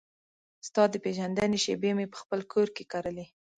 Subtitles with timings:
[0.67, 3.25] ستا د پیژندنې شیبې مې پخپل کور کې کرلې